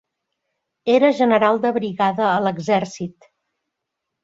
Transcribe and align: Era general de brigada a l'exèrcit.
Era 0.93 1.11
general 1.19 1.61
de 1.67 1.73
brigada 1.77 2.25
a 2.31 2.41
l'exèrcit. 2.47 3.31